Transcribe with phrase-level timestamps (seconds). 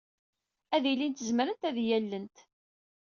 [0.75, 2.37] Ad ilint zemrent ad iyi-allent.